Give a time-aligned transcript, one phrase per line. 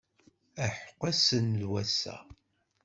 [0.65, 2.17] Aḥeqq ass-n d wass-a!